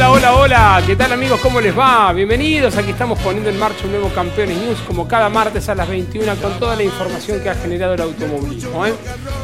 [0.00, 0.82] hola, hola, hola.
[0.86, 1.38] ¿Qué tal amigos?
[1.40, 2.10] ¿Cómo les va?
[2.14, 2.74] Bienvenidos.
[2.78, 6.36] Aquí estamos poniendo en marcha un nuevo Campeones News como cada martes a las 21
[6.36, 8.86] con toda la información que ha generado el automovilismo.
[8.86, 8.94] ¿eh?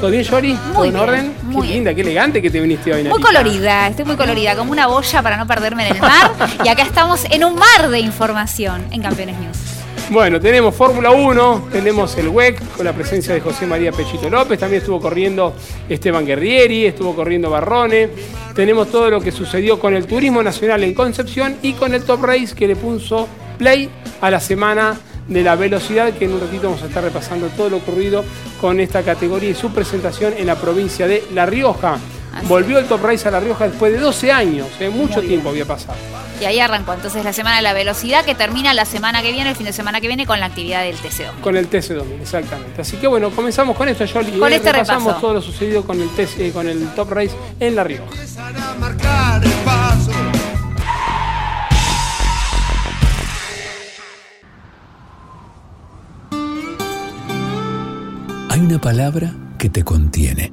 [0.00, 0.58] ¿Todo bien, Yori?
[0.72, 1.34] ¿Todo en orden?
[1.52, 3.04] qué linda, qué elegante que te viniste hoy.
[3.04, 6.32] Muy colorida, estoy muy colorida, como una boya para no perderme en el mar.
[6.64, 9.75] y acá estamos en un mar de información en Campeones News.
[10.08, 14.60] Bueno, tenemos Fórmula 1, tenemos el WEC con la presencia de José María Pechito López,
[14.60, 15.52] también estuvo corriendo
[15.88, 18.10] Esteban Guerrieri, estuvo corriendo Barrone,
[18.54, 22.22] tenemos todo lo que sucedió con el Turismo Nacional en Concepción y con el Top
[22.22, 23.26] Race que le puso
[23.58, 23.90] play
[24.20, 24.96] a la semana
[25.26, 28.24] de la velocidad, que en un ratito vamos a estar repasando todo lo ocurrido
[28.60, 31.98] con esta categoría y su presentación en la provincia de La Rioja.
[32.44, 34.88] Volvió el Top Race a La Rioja después de 12 años, ¿eh?
[34.88, 35.98] mucho tiempo había pasado.
[36.40, 39.50] Y ahí arrancó entonces la semana de la velocidad que termina la semana que viene,
[39.50, 41.40] el fin de semana que viene, con la actividad del TC2000.
[41.40, 42.82] Con el TC2000, exactamente.
[42.82, 44.38] Así que bueno, comenzamos con esto, Jolly.
[44.38, 47.84] Con este repasamos todo lo sucedido con el, TC, con el Top Race en La
[47.84, 48.10] Rioja.
[58.50, 60.52] Hay una palabra que te contiene,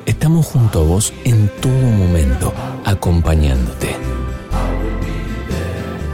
[0.31, 2.53] estamos junto a vos en todo momento,
[2.85, 3.95] acompañándote.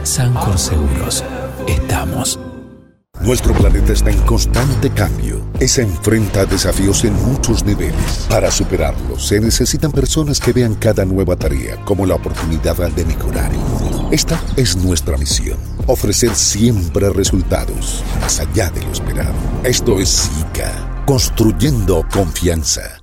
[0.02, 1.22] Sancor Seguros,
[1.68, 2.40] estamos.
[3.20, 8.26] Nuestro planeta está en constante cambio y se enfrenta desafíos en muchos niveles.
[8.28, 13.52] Para superarlos se necesitan personas que vean cada nueva tarea como la oportunidad de mejorar
[13.52, 14.08] el mundo.
[14.10, 19.34] Esta es nuestra misión, ofrecer siempre resultados más allá de lo esperado.
[19.62, 22.97] Esto es SICA construyendo confianza.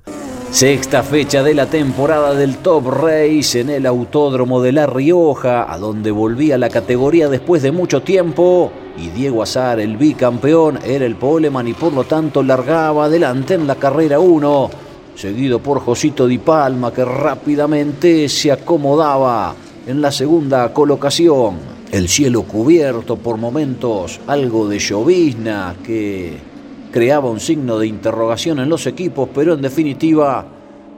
[0.55, 5.77] Sexta fecha de la temporada del Top Race en el Autódromo de La Rioja, a
[5.77, 8.71] donde volvía la categoría después de mucho tiempo.
[8.97, 13.67] Y Diego Azar, el bicampeón, era el poleman y por lo tanto largaba adelante en
[13.67, 14.69] la carrera 1,
[15.15, 19.53] seguido por Josito Di Palma que rápidamente se acomodaba
[19.85, 21.57] en la segunda colocación.
[21.91, 26.55] El cielo cubierto por momentos, algo de llovizna que
[26.95, 30.54] creaba un signo de interrogación en los equipos, pero en definitiva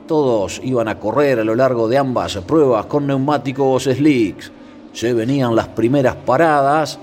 [0.07, 4.51] todos iban a correr a lo largo de ambas pruebas con neumáticos slicks.
[4.93, 6.97] Se venían las primeras paradas,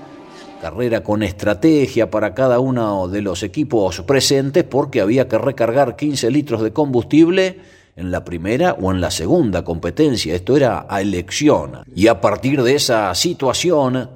[0.59, 6.31] carrera con estrategia para cada uno de los equipos presentes porque había que recargar 15
[6.31, 7.59] litros de combustible
[7.95, 10.35] en la primera o en la segunda competencia.
[10.35, 11.83] Esto era a elección.
[11.95, 14.09] Y a partir de esa situación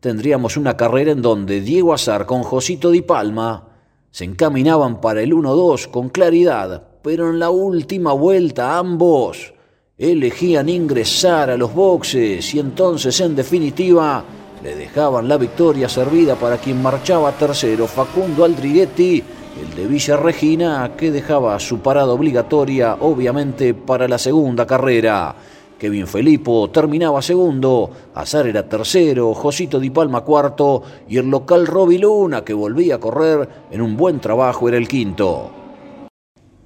[0.00, 3.68] tendríamos una carrera en donde Diego Azar con Josito Di Palma
[4.10, 9.52] Se encaminaban para el 1-2 con claridad, pero en la última vuelta ambos
[9.98, 14.24] elegían ingresar a los boxes y entonces en definitiva
[14.62, 19.22] le dejaban la victoria servida para quien marchaba tercero, Facundo Aldriguetti,
[19.60, 25.34] el de Villa Regina, que dejaba su parada obligatoria obviamente para la segunda carrera.
[25.78, 31.98] Kevin Felipo terminaba segundo, Azar era tercero, Josito Di Palma cuarto y el local Roby
[31.98, 35.61] Luna, que volvía a correr en un buen trabajo, era el quinto.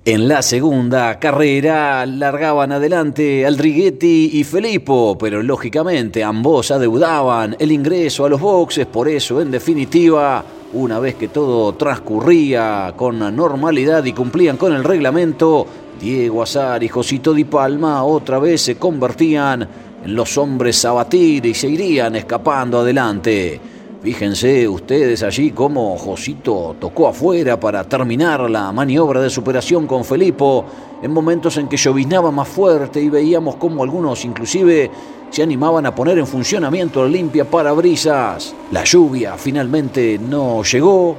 [0.08, 8.24] En la segunda carrera largaban adelante Aldriguetti y Felipo, pero lógicamente ambos adeudaban el ingreso
[8.24, 10.44] a los boxes, por eso en definitiva,
[10.74, 15.66] una vez que todo transcurría con normalidad y cumplían con el reglamento,
[16.00, 19.68] Diego Azar y Josito Di Palma otra vez se convertían
[20.04, 23.60] en los hombres a batir y se irían escapando adelante.
[24.06, 30.64] Fíjense ustedes allí cómo Josito tocó afuera para terminar la maniobra de superación con Felipo
[31.02, 34.88] en momentos en que lloviznaba más fuerte y veíamos cómo algunos inclusive
[35.28, 38.54] se animaban a poner en funcionamiento la limpia parabrisas.
[38.70, 41.16] La lluvia finalmente no llegó,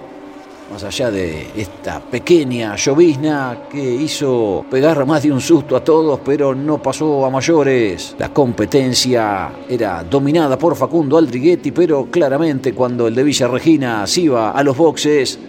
[0.71, 6.19] más allá de esta pequeña llovizna que hizo pegar más de un susto a todos,
[6.23, 8.15] pero no pasó a mayores.
[8.19, 14.21] La competencia era dominada por Facundo Aldriguetti, pero claramente cuando el de Villa Regina se
[14.21, 15.39] iba a los boxes,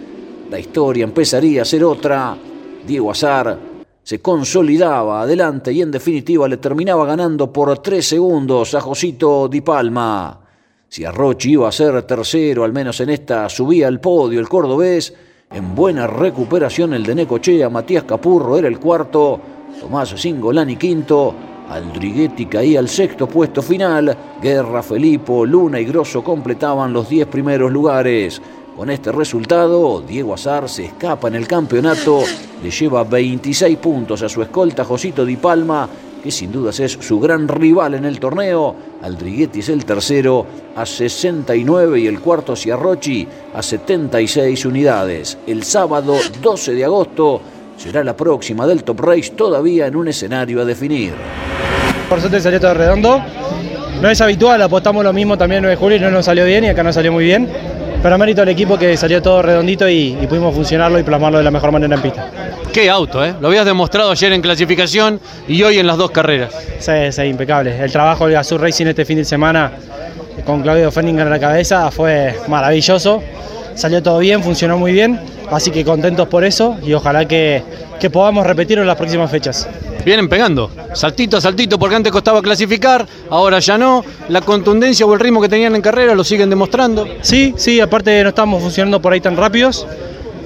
[0.49, 2.37] la historia empezaría a ser otra.
[2.85, 3.59] Diego Azar
[4.01, 9.61] se consolidaba adelante y en definitiva le terminaba ganando por tres segundos a Josito Di
[9.61, 10.48] Palma.
[10.89, 15.13] Si Arrochi iba a ser tercero, al menos en esta subía al podio el cordobés.
[15.51, 19.39] En buena recuperación el de Necochea, Matías Capurro era el cuarto,
[19.79, 21.35] Tomás Singolani quinto,
[21.69, 27.71] Aldriguetti caía al sexto puesto final, Guerra, Felipo, Luna y Grosso completaban los diez primeros
[27.71, 28.41] lugares.
[28.75, 32.23] Con este resultado, Diego Azar se escapa en el campeonato,
[32.63, 35.87] le lleva 26 puntos a su escolta Josito Di Palma
[36.23, 38.75] que sin dudas es su gran rival en el torneo.
[39.01, 40.45] Aldriguetti es el tercero
[40.75, 45.37] a 69 y el cuarto Ciarrochi a 76 unidades.
[45.47, 47.41] El sábado 12 de agosto
[47.77, 51.13] será la próxima del Top Race todavía en un escenario a definir.
[52.09, 53.21] Por suerte salió todo redondo.
[54.01, 56.45] No es habitual, apostamos lo mismo también el 9 de julio y no nos salió
[56.45, 57.49] bien y acá no salió muy bien.
[58.01, 61.43] Pero mérito al equipo que salió todo redondito y, y pudimos funcionarlo y plasmarlo de
[61.43, 62.27] la mejor manera en pista.
[62.71, 63.33] Qué auto, ¿eh?
[63.41, 66.53] Lo habías demostrado ayer en clasificación y hoy en las dos carreras.
[66.79, 67.77] Sí, sí, impecable.
[67.77, 69.71] El trabajo del Azul Racing este fin de semana
[70.45, 73.21] con Claudio Fenninger en la cabeza fue maravilloso.
[73.75, 75.19] Salió todo bien, funcionó muy bien,
[75.51, 77.63] así que contentos por eso y ojalá que,
[77.99, 79.67] que podamos repetirlo en las próximas fechas.
[80.05, 84.03] Vienen pegando, saltito a saltito, porque antes costaba clasificar, ahora ya no.
[84.29, 87.07] La contundencia o el ritmo que tenían en carrera lo siguen demostrando.
[87.21, 89.85] Sí, sí, aparte no estamos funcionando por ahí tan rápidos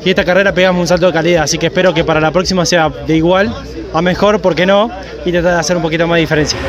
[0.04, 2.66] y esta carrera pegamos un salto de calidad, así que espero que para la próxima
[2.66, 3.56] sea de igual
[3.94, 4.90] a mejor, ¿por qué no?
[5.24, 6.60] Y tratar de hacer un poquito más de diferencia.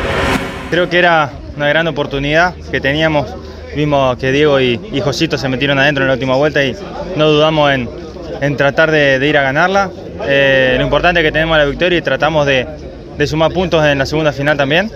[0.71, 3.27] Creo que era una gran oportunidad que teníamos.
[3.75, 6.77] Vimos que Diego y, y Josito se metieron adentro en la última vuelta y
[7.17, 7.89] no dudamos en,
[8.41, 9.91] en tratar de, ir a ganarla.
[10.27, 12.67] Eh, lo importante es que tenemos la victoria y tratamos de,
[13.17, 14.91] de, sumar puntos en la segunda final también.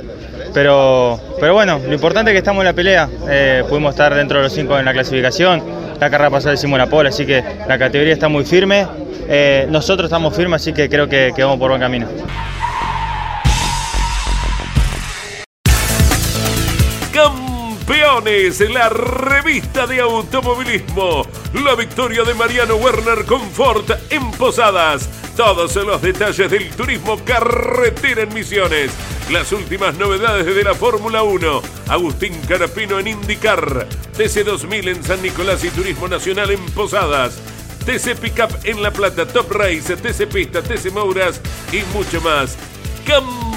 [0.54, 3.08] Pero, pero bueno, lo importante es que estamos en la pelea.
[3.28, 5.62] Eh, pudimos estar dentro de los cinco en la clasificación
[6.00, 8.86] la carrera pasada hicimos la pole, así que la categoría está muy firme.
[9.28, 12.06] Eh, nosotros estamos firmes, así que creo que, que vamos por buen camino.
[17.88, 21.26] Campeones, la revista de automovilismo.
[21.64, 25.08] La victoria de Mariano Werner Confort en Posadas.
[25.34, 28.92] Todos los detalles del turismo carretera en Misiones.
[29.30, 31.62] Las últimas novedades de la Fórmula 1.
[31.88, 33.88] Agustín Carapino en IndyCar.
[34.18, 37.40] TC2000 en San Nicolás y Turismo Nacional en Posadas.
[37.86, 41.40] TC Pickup en La Plata, Top Race, TC Pista, TC Mouras
[41.72, 42.58] y mucho más.
[43.06, 43.47] Campeones,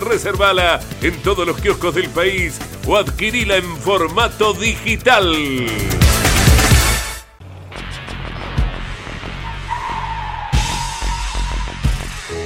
[0.00, 5.34] reservala en todos los kioscos del país o adquirila en formato digital.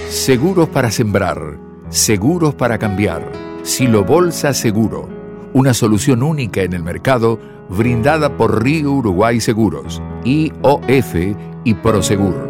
[0.09, 3.23] Seguros para sembrar, seguros para cambiar.
[3.63, 5.09] Silo Bolsa Seguro,
[5.53, 11.15] una solución única en el mercado brindada por Río Uruguay Seguros, IOF
[11.65, 12.50] y Prosegur.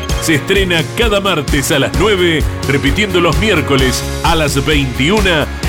[0.21, 5.23] Se estrena cada martes a las 9, repitiendo los miércoles a las 21,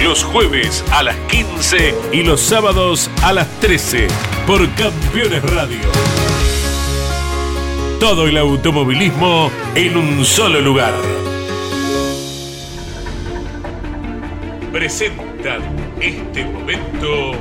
[0.04, 4.08] los jueves a las 15 y los sábados a las 13
[4.46, 5.78] por Campeones Radio.
[7.98, 10.92] Todo el automovilismo en un solo lugar.
[14.70, 15.62] Presentan
[15.98, 17.32] este momento.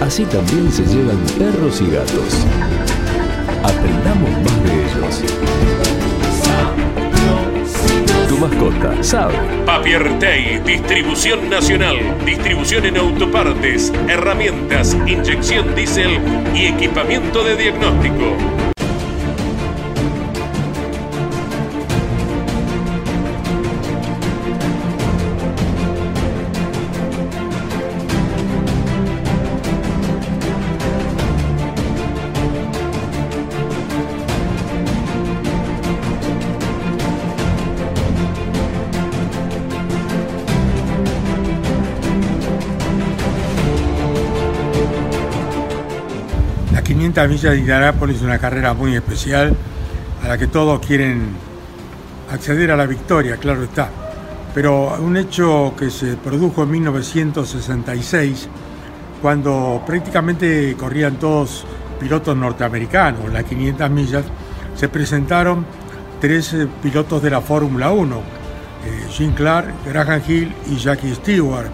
[0.00, 2.46] Así también se llevan perros y gatos.
[3.62, 4.61] Aprendamos más
[8.28, 9.34] Tu mascota sabe.
[9.64, 11.96] Papiertei, distribución nacional,
[12.26, 16.20] distribución en autopartes, herramientas, inyección diésel
[16.54, 18.61] y equipamiento de diagnóstico.
[47.14, 49.54] Las 500 millas de Indianápolis una carrera muy especial
[50.24, 51.28] a la que todos quieren
[52.32, 53.90] acceder a la victoria, claro está.
[54.54, 58.48] Pero un hecho que se produjo en 1966,
[59.20, 61.66] cuando prácticamente corrían todos
[62.00, 64.24] pilotos norteamericanos, las 500 millas,
[64.74, 65.66] se presentaron
[66.18, 71.68] tres eh, pilotos de la Fórmula 1, eh, Jim Clark, Graham Hill y Jackie Stewart.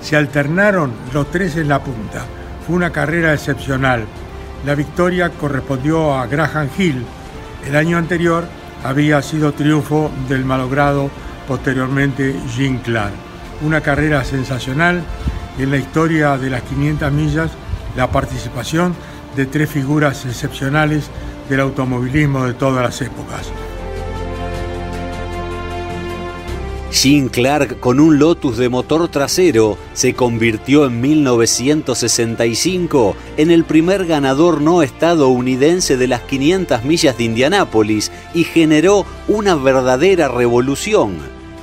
[0.00, 2.24] Se alternaron los tres en la punta.
[2.66, 4.06] Fue una carrera excepcional.
[4.64, 7.04] La victoria correspondió a Graham Hill.
[7.66, 8.44] El año anterior
[8.84, 11.10] había sido triunfo del malogrado
[11.48, 13.12] posteriormente Jim Clark.
[13.62, 15.02] Una carrera sensacional
[15.58, 17.50] en la historia de las 500 millas
[17.96, 18.94] la participación
[19.36, 21.10] de tres figuras excepcionales
[21.48, 23.50] del automovilismo de todas las épocas.
[26.92, 34.04] Jim Clark con un Lotus de motor trasero se convirtió en 1965 en el primer
[34.04, 41.16] ganador no estadounidense de las 500 millas de Indianápolis y generó una verdadera revolución.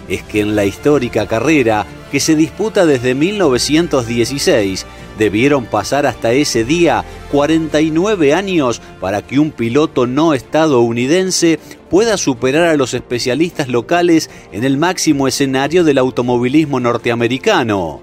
[0.07, 4.87] Es que en la histórica carrera, que se disputa desde 1916,
[5.19, 11.59] debieron pasar hasta ese día 49 años para que un piloto no estadounidense
[11.89, 18.01] pueda superar a los especialistas locales en el máximo escenario del automovilismo norteamericano.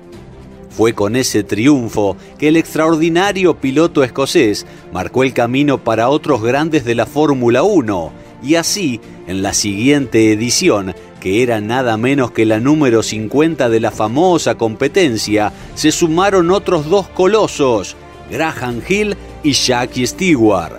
[0.71, 6.85] Fue con ese triunfo que el extraordinario piloto escocés marcó el camino para otros grandes
[6.85, 8.13] de la Fórmula 1
[8.43, 13.81] y así, en la siguiente edición, que era nada menos que la número 50 de
[13.81, 17.97] la famosa competencia, se sumaron otros dos colosos,
[18.31, 20.75] Graham Hill y Jackie Stewart.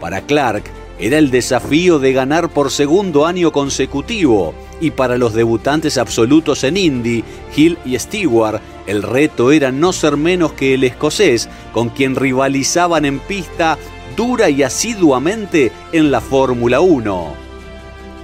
[0.00, 0.64] Para Clark
[1.02, 6.76] era el desafío de ganar por segundo año consecutivo y para los debutantes absolutos en
[6.76, 7.24] Indy,
[7.56, 13.04] Hill y Stewart, el reto era no ser menos que el escocés con quien rivalizaban
[13.04, 13.78] en pista
[14.16, 17.34] dura y asiduamente en la Fórmula 1.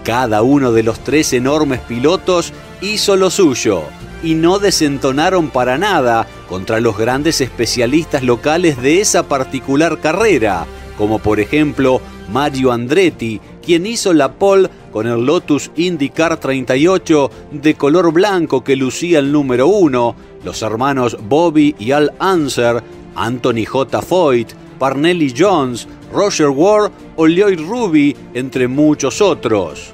[0.04, 3.82] Cada uno de los tres enormes pilotos hizo lo suyo
[4.22, 10.64] y no desentonaron para nada contra los grandes especialistas locales de esa particular carrera,
[10.96, 12.00] como por ejemplo
[12.32, 18.76] Mario Andretti, quien hizo la pole con el Lotus IndyCar 38 de color blanco que
[18.76, 22.82] lucía el número uno, los hermanos Bobby y Al Anser,
[23.14, 24.02] Anthony J.
[24.02, 29.92] Foyt, Parnelli Jones, Roger Ward o Lloyd Ruby, entre muchos otros.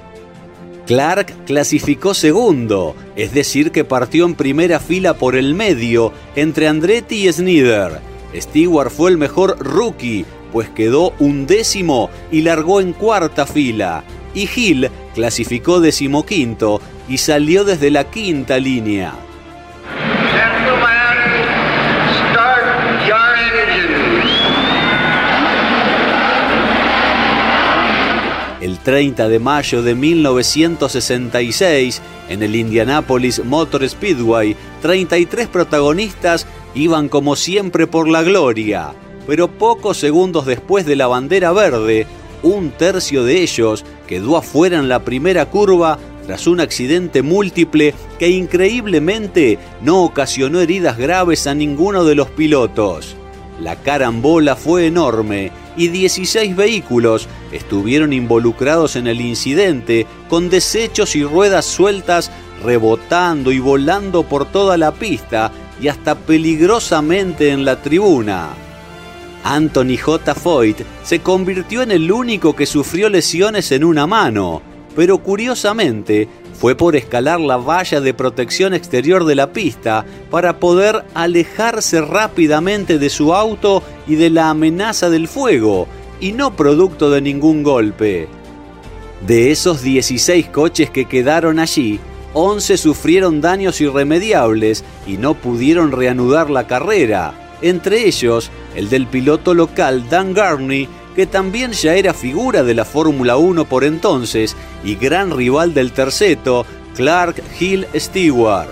[0.85, 7.27] Clark clasificó segundo, es decir, que partió en primera fila por el medio entre Andretti
[7.27, 7.99] y Snyder.
[8.35, 10.25] Stewart fue el mejor rookie,
[10.55, 14.05] pues quedó undécimo y largó en cuarta fila.
[14.33, 19.13] Y Hill clasificó decimoquinto y salió desde la quinta línea.
[28.61, 37.35] El 30 de mayo de 1966, en el Indianapolis Motor Speedway, 33 protagonistas iban como
[37.35, 38.93] siempre por la gloria,
[39.27, 42.07] pero pocos segundos después de la bandera verde,
[42.43, 48.29] un tercio de ellos quedó afuera en la primera curva tras un accidente múltiple que
[48.29, 53.15] increíblemente no ocasionó heridas graves a ninguno de los pilotos.
[53.61, 61.23] La carambola fue enorme y 16 vehículos estuvieron involucrados en el incidente con desechos y
[61.23, 62.31] ruedas sueltas
[62.63, 68.64] rebotando y volando por toda la pista y hasta peligrosamente en la tribuna.
[69.45, 70.33] Anthony J.
[70.33, 74.63] Foyt se convirtió en el único que sufrió lesiones en una mano,
[74.95, 76.27] pero curiosamente
[76.59, 82.97] fue por escalar la valla de protección exterior de la pista para poder alejarse rápidamente
[82.97, 85.87] de su auto y de la amenaza del fuego,
[86.19, 88.27] y no producto de ningún golpe.
[89.27, 91.99] De esos 16 coches que quedaron allí,
[92.33, 99.53] 11 sufrieron daños irremediables y no pudieron reanudar la carrera, entre ellos el del piloto
[99.53, 104.95] local Dan Garney, que también ya era figura de la Fórmula 1 por entonces y
[104.95, 106.65] gran rival del terceto,
[106.95, 108.69] Clark Hill Stewart.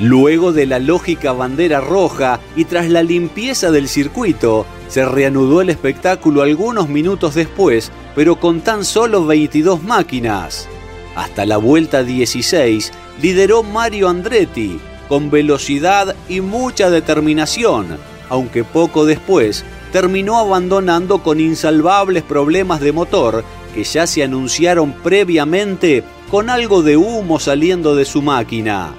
[0.00, 5.70] Luego de la lógica bandera roja y tras la limpieza del circuito, se reanudó el
[5.70, 10.68] espectáculo algunos minutos después, pero con tan solo 22 máquinas.
[11.16, 19.64] Hasta la vuelta 16 lideró Mario Andretti, con velocidad y mucha determinación, aunque poco después
[19.92, 23.44] terminó abandonando con insalvables problemas de motor
[23.74, 28.92] que ya se anunciaron previamente con algo de humo saliendo de su máquina.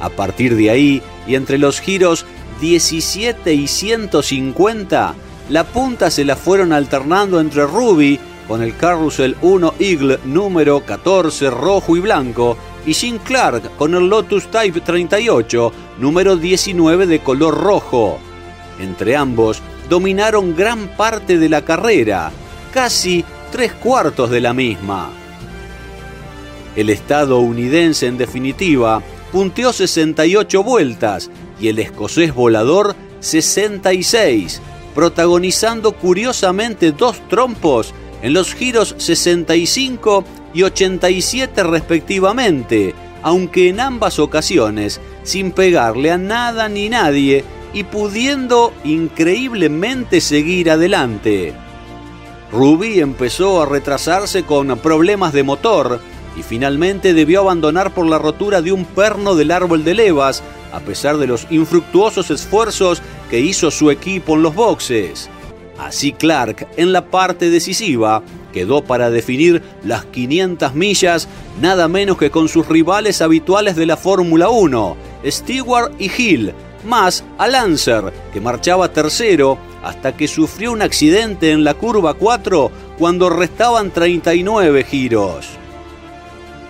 [0.00, 2.24] A partir de ahí, y entre los giros
[2.60, 5.14] 17 y 150,
[5.50, 11.50] la punta se la fueron alternando entre Ruby con el Carrusel 1 Eagle número 14
[11.50, 12.56] rojo y blanco
[12.88, 18.18] y Jim Clark con el Lotus Type 38 número 19 de color rojo.
[18.80, 22.32] Entre ambos dominaron gran parte de la carrera,
[22.72, 25.10] casi tres cuartos de la misma.
[26.76, 29.02] El estadounidense en definitiva
[29.32, 31.30] punteó 68 vueltas
[31.60, 34.62] y el escocés volador 66,
[34.94, 45.00] protagonizando curiosamente dos trompos en los giros 65 y 87 respectivamente, aunque en ambas ocasiones
[45.22, 51.54] sin pegarle a nada ni nadie y pudiendo increíblemente seguir adelante.
[52.50, 56.00] Ruby empezó a retrasarse con problemas de motor
[56.36, 60.80] y finalmente debió abandonar por la rotura de un perno del árbol de levas, a
[60.80, 65.28] pesar de los infructuosos esfuerzos que hizo su equipo en los boxes.
[65.78, 71.28] Así Clark, en la parte decisiva, quedó para definir las 500 millas
[71.60, 76.52] nada menos que con sus rivales habituales de la Fórmula 1, Stewart y Hill,
[76.84, 82.72] más a Lancer, que marchaba tercero hasta que sufrió un accidente en la curva 4
[82.98, 85.46] cuando restaban 39 giros.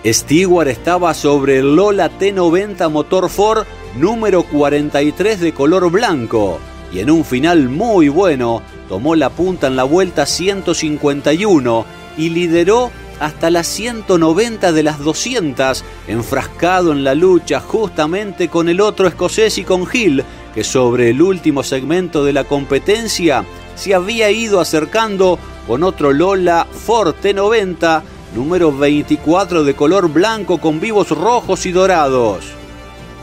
[0.05, 3.65] Stewart estaba sobre el Lola T90 motor Ford
[3.97, 6.59] número 43 de color blanco
[6.91, 11.85] y en un final muy bueno tomó la punta en la vuelta 151
[12.17, 18.81] y lideró hasta las 190 de las 200, enfrascado en la lucha justamente con el
[18.81, 20.23] otro escocés y con Hill,
[20.53, 23.43] que sobre el último segmento de la competencia
[23.75, 28.01] se había ido acercando con otro Lola Ford T90,
[28.35, 32.45] número 24 de color blanco con vivos rojos y dorados.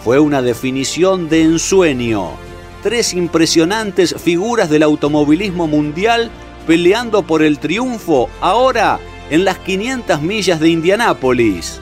[0.05, 2.46] Fue una definición de ensueño
[2.87, 6.31] tres impresionantes figuras del automovilismo mundial
[6.69, 11.81] peleando por el triunfo ahora en las 500 millas de Indianápolis.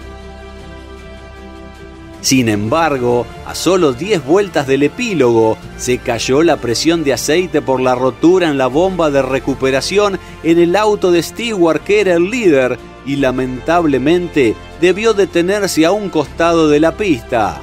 [2.22, 7.82] Sin embargo, a solo 10 vueltas del epílogo, se cayó la presión de aceite por
[7.82, 12.30] la rotura en la bomba de recuperación en el auto de Stewart, que era el
[12.30, 17.60] líder, y lamentablemente debió detenerse a un costado de la pista.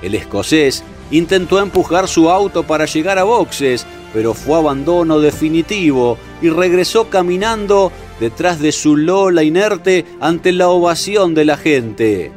[0.00, 6.50] El escocés Intentó empujar su auto para llegar a boxes, pero fue abandono definitivo y
[6.50, 12.32] regresó caminando detrás de su Lola inerte ante la ovación de la gente.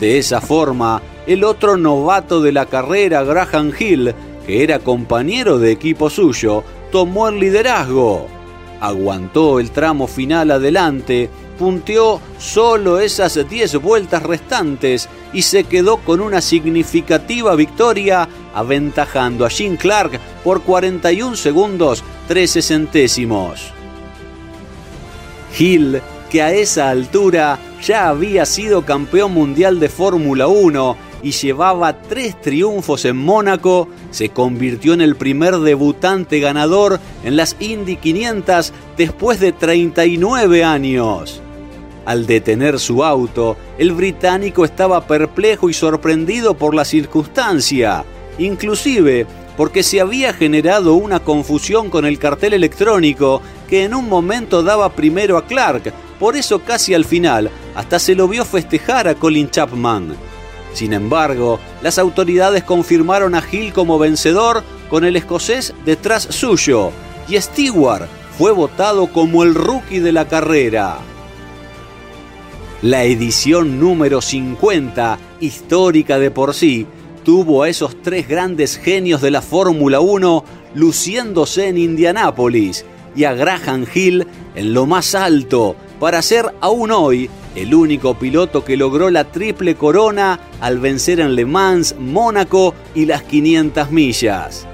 [0.00, 4.14] De esa forma, el otro novato de la carrera, Graham Hill,
[4.46, 8.26] que era compañero de equipo suyo, tomó el liderazgo.
[8.80, 16.20] Aguantó el tramo final adelante punteó solo esas 10 vueltas restantes y se quedó con
[16.20, 23.72] una significativa victoria, aventajando a Jim Clark por 41 segundos 13 centésimos.
[25.58, 32.00] Hill, que a esa altura ya había sido campeón mundial de Fórmula 1 y llevaba
[32.02, 38.72] tres triunfos en Mónaco, se convirtió en el primer debutante ganador en las Indy 500
[38.96, 41.42] después de 39 años.
[42.08, 48.02] Al detener su auto, el británico estaba perplejo y sorprendido por la circunstancia,
[48.38, 49.26] inclusive
[49.58, 54.88] porque se había generado una confusión con el cartel electrónico que en un momento daba
[54.94, 59.50] primero a Clark, por eso casi al final hasta se lo vio festejar a Colin
[59.50, 60.16] Chapman.
[60.72, 66.90] Sin embargo, las autoridades confirmaron a Hill como vencedor con el escocés detrás suyo
[67.28, 71.00] y Stewart fue votado como el rookie de la carrera.
[72.82, 76.86] La edición número 50, histórica de por sí,
[77.24, 80.44] tuvo a esos tres grandes genios de la Fórmula 1
[80.76, 82.84] luciéndose en Indianápolis
[83.16, 88.64] y a Graham Hill en lo más alto para ser aún hoy el único piloto
[88.64, 94.68] que logró la triple corona al vencer en Le Mans, Mónaco y las 500 millas.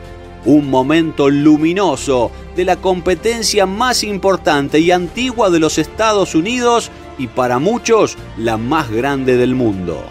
[0.44, 7.28] Un momento luminoso de la competencia más importante y antigua de los Estados Unidos y
[7.28, 10.04] para muchos la más grande del mundo.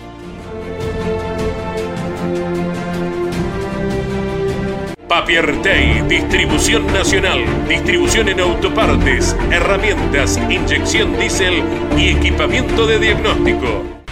[5.08, 11.62] Papiertei, distribución nacional, distribución en autopartes, herramientas, inyección diésel
[11.96, 14.03] y equipamiento de diagnóstico.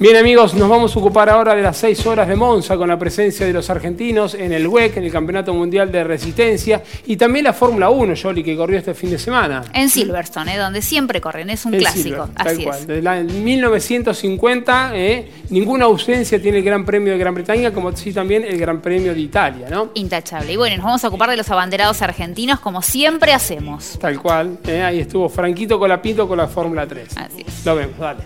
[0.00, 2.96] Bien amigos, nos vamos a ocupar ahora de las 6 horas de Monza con la
[2.96, 7.44] presencia de los argentinos en el WEC, en el Campeonato Mundial de Resistencia, y también
[7.44, 9.64] la Fórmula 1, Jolly, que corrió este fin de semana.
[9.72, 10.56] En Silverstone, ¿eh?
[10.56, 12.02] donde siempre corren, es un En clásico.
[12.26, 12.78] Silver, tal Así cual.
[12.78, 12.86] es.
[12.86, 17.90] Desde la- en 1950, eh, ninguna ausencia tiene el Gran Premio de Gran Bretaña, como
[17.96, 19.90] sí también el Gran Premio de Italia, ¿no?
[19.94, 20.52] Intachable.
[20.52, 23.98] Y bueno, nos vamos a ocupar de los abanderados argentinos como siempre hacemos.
[24.00, 24.58] Tal cual.
[24.64, 27.16] eh, ahí estuvo Franquito Colapinto con la Fórmula 3.
[27.16, 27.66] Así es.
[27.66, 28.20] Lo vemos, dale.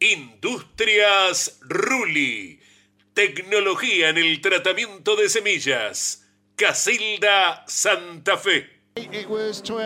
[0.00, 2.60] Industrias Ruli.
[3.14, 6.28] Tecnología en el tratamiento de semillas.
[6.54, 8.75] Casilda Santa Fe.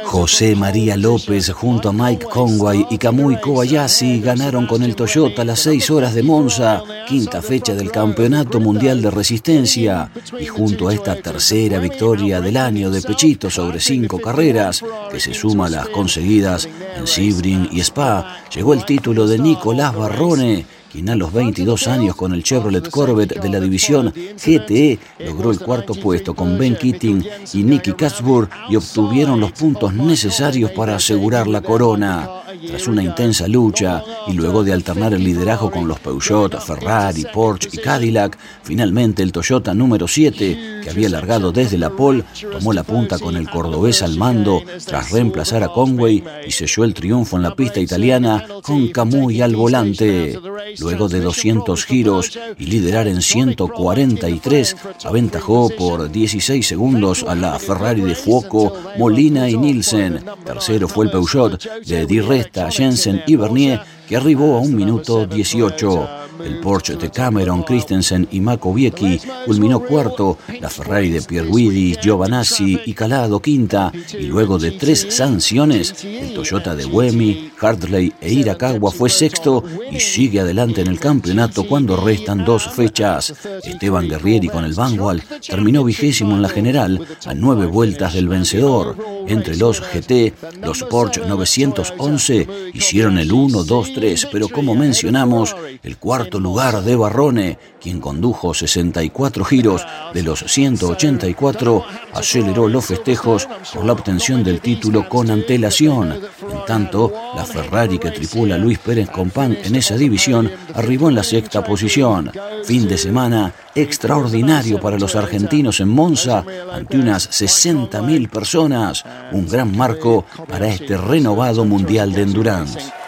[0.05, 5.61] José María López junto a Mike Conway y Kamui Kobayashi ganaron con el Toyota las
[5.61, 11.17] 6 horas de Monza, quinta fecha del Campeonato Mundial de Resistencia, y junto a esta
[11.17, 16.69] tercera victoria del año de Pechito sobre cinco carreras, que se suma a las conseguidas
[16.97, 22.17] en Sebring y Spa, llegó el título de Nicolás Barrone, quien a los 22 años
[22.17, 27.25] con el Chevrolet Corvette de la división GTE logró el cuarto puesto con Ben Keating
[27.55, 32.29] y Nicky Katzburg y obtuvieron los puntos necesarios para asegurar la corona.
[32.67, 37.71] Tras una intensa lucha y luego de alternar el liderazgo con los Peugeot, Ferrari, Porsche
[37.73, 42.83] y Cadillac, finalmente el Toyota número 7, que había largado desde la pole, tomó la
[42.83, 47.43] punta con el cordobés al mando tras reemplazar a Conway y selló el triunfo en
[47.43, 50.39] la pista italiana con Camuy al volante.
[50.79, 58.03] Luego de 200 giros y liderar en 143, aventajó por 16 segundos a la Ferrari
[58.03, 60.25] de Fuoco, Molina y Nielsen.
[60.45, 65.27] Tercero fue el Peugeot de Di Resta, Jensen y Bernier, que arribó a un minuto
[65.27, 66.20] 18.
[66.45, 72.81] El Porsche de Cameron, Christensen y Mako Biecki culminó cuarto, la Ferrari de Pierguidi, Giovanazzi
[72.85, 78.91] y Calado quinta, y luego de tres sanciones, el Toyota de Wemi, Hartley e Irakawa
[78.91, 83.35] fue sexto y sigue adelante en el campeonato cuando restan dos fechas.
[83.63, 88.97] Esteban Guerrieri con el Vanguard terminó vigésimo en la general a nueve vueltas del vencedor.
[89.27, 95.97] Entre los GT, los Porsche 911 hicieron el 1, 2, 3, pero como mencionamos, el
[95.97, 103.85] cuarto lugar de Barrone, quien condujo 64 giros de los 184, aceleró los festejos por
[103.85, 106.13] la obtención del título con antelación.
[106.13, 111.25] En tanto, la Ferrari que tripula Luis Pérez Compán en esa división arribó en la
[111.25, 112.31] sexta posición.
[112.65, 119.77] Fin de semana extraordinario para los argentinos en Monza ante unas 60.000 personas, un gran
[119.77, 123.00] marco para este renovado Mundial de Endurance.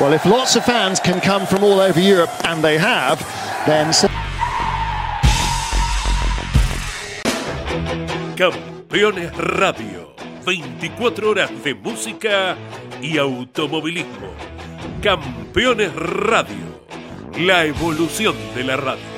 [0.00, 3.18] Well, if lots of fans can come from all over Europe, and they have,
[3.66, 3.92] then.
[8.36, 10.14] Campeones Radio.
[10.44, 12.56] 24 horas de música
[13.02, 14.30] y automovilismo.
[15.02, 16.84] Campeones Radio.
[17.40, 19.17] La evolución de la radio.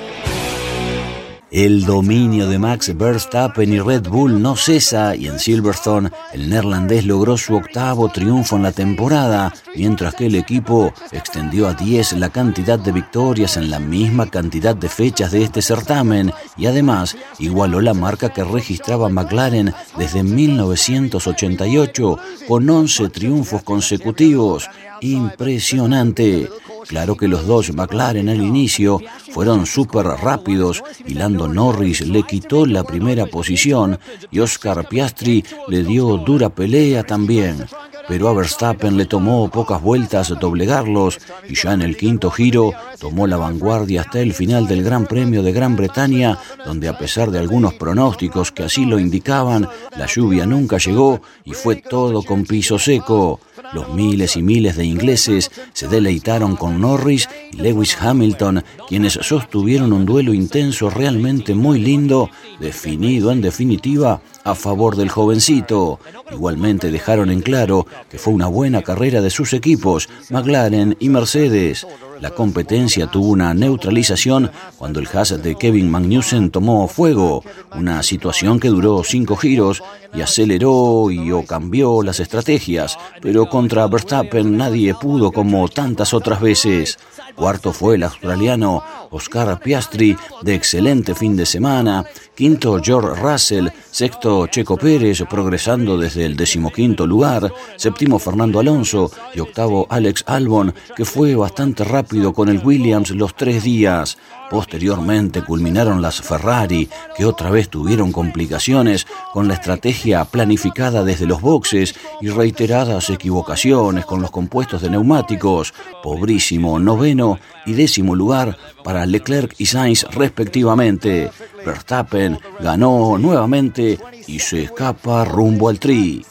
[1.51, 7.05] El dominio de Max Verstappen y Red Bull no cesa y en Silverstone el neerlandés
[7.05, 12.31] logró su octavo triunfo en la temporada, mientras que el equipo extendió a 10 la
[12.31, 17.81] cantidad de victorias en la misma cantidad de fechas de este certamen y además igualó
[17.81, 24.71] la marca que registraba McLaren desde 1988 con 11 triunfos consecutivos.
[25.01, 26.49] Impresionante.
[26.89, 29.01] Claro que los dos McLaren al inicio
[29.33, 33.99] fueron súper rápidos y Lando Norris le quitó la primera posición
[34.31, 37.67] y Oscar Piastri le dio dura pelea también
[38.11, 43.29] pero a Verstappen le tomó pocas vueltas doblegarlos y ya en el quinto giro tomó
[43.29, 47.39] la vanguardia hasta el final del Gran Premio de Gran Bretaña, donde a pesar de
[47.39, 52.81] algunos pronósticos que así lo indicaban, la lluvia nunca llegó y fue todo con piso
[52.81, 53.39] seco.
[53.73, 59.93] Los miles y miles de ingleses se deleitaron con Norris y Lewis Hamilton, quienes sostuvieron
[59.93, 66.01] un duelo intenso realmente muy lindo, definido en definitiva a favor del jovencito.
[66.31, 71.87] Igualmente dejaron en claro que fue una buena carrera de sus equipos, McLaren y Mercedes.
[72.21, 77.43] La competencia tuvo una neutralización cuando el Haas de Kevin Magnussen tomó fuego,
[77.75, 83.87] una situación que duró cinco giros y aceleró y o cambió las estrategias, pero contra
[83.87, 86.99] Verstappen nadie pudo como tantas otras veces.
[87.35, 92.05] Cuarto fue el australiano Oscar Piastri, de excelente fin de semana.
[92.41, 93.69] Quinto, George Russell.
[93.91, 97.53] Sexto, Checo Pérez, progresando desde el decimoquinto lugar.
[97.77, 99.11] Séptimo, Fernando Alonso.
[99.35, 104.17] Y octavo, Alex Albon, que fue bastante rápido con el Williams los tres días.
[104.51, 111.41] Posteriormente culminaron las Ferrari, que otra vez tuvieron complicaciones con la estrategia planificada desde los
[111.41, 115.73] boxes y reiteradas equivocaciones con los compuestos de neumáticos.
[116.03, 121.31] Pobrísimo noveno y décimo lugar para Leclerc y Sainz respectivamente.
[121.65, 126.25] Verstappen ganó nuevamente y se escapa rumbo al tri.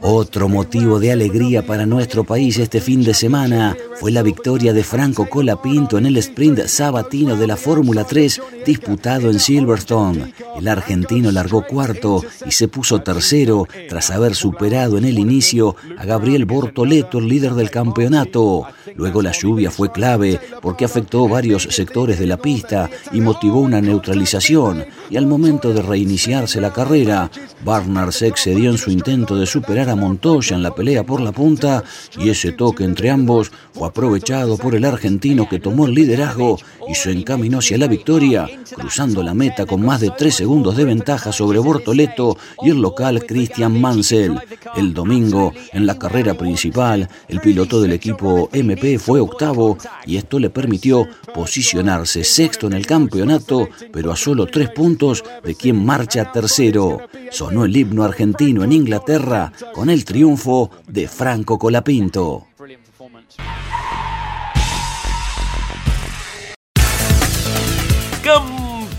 [0.00, 4.84] Otro motivo de alegría para nuestro país este fin de semana fue la victoria de
[4.84, 10.34] Franco Colapinto en el sprint sabatino de la Fórmula 3 disputado en Silverstone.
[10.56, 16.04] El argentino largó cuarto y se puso tercero tras haber superado en el inicio a
[16.04, 18.66] Gabriel Bortoleto, el líder del campeonato.
[18.96, 23.80] Luego la lluvia fue clave porque afectó varios sectores de la pista y motivó una
[23.80, 24.84] neutralización.
[25.08, 27.30] Y al momento de reiniciarse la carrera,
[27.64, 31.30] Barnard se excedió en su intento de superar a Montoya en la pelea por la
[31.30, 31.84] punta
[32.18, 36.58] y ese toque entre ambos fue aprovechado por el argentino que tomó el liderazgo
[36.88, 40.84] y se encaminó hacia la victoria, cruzando la meta con más de tres segundos de
[40.84, 44.38] ventaja sobre Bortoleto y el local Christian Mansell.
[44.76, 50.38] El domingo, en la carrera principal, el piloto del equipo MP fue octavo y esto
[50.38, 56.32] le permitió posicionarse sexto en el campeonato, pero a solo tres puntos de quien marcha
[56.32, 56.98] tercero.
[57.30, 58.29] Sonó el himno argentino
[58.64, 62.46] en Inglaterra con el triunfo de Franco Colapinto.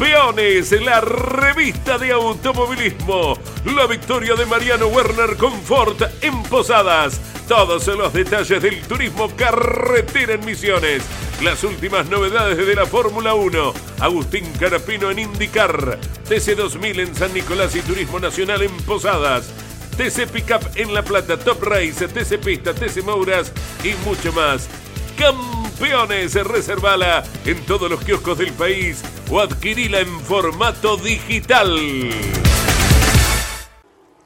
[0.02, 3.38] Campeones, la revista de automovilismo.
[3.66, 7.22] La victoria de Mariano Werner con Ford en Posadas.
[7.48, 11.04] Todos los detalles del turismo carretera en Misiones.
[11.44, 13.74] Las últimas novedades de la Fórmula 1.
[14.00, 16.00] Agustín Carapino en IndyCar.
[16.28, 19.54] TC2000 en San Nicolás y Turismo Nacional en Posadas.
[19.98, 23.52] TC Pickup en La Plata, Top Race, TC Pista, TC Mouras
[23.84, 24.68] y mucho más.
[25.22, 31.78] Campeones, reservala en todos los kioscos del país o adquirila en formato digital.